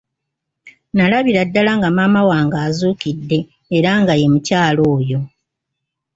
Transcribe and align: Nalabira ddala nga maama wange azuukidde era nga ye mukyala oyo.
Nalabira 0.95 1.41
ddala 1.47 1.71
nga 1.77 1.89
maama 1.97 2.21
wange 2.29 2.57
azuukidde 2.67 3.39
era 3.77 3.91
nga 4.01 4.13
ye 4.19 4.25
mukyala 4.33 4.81
oyo. 4.95 5.19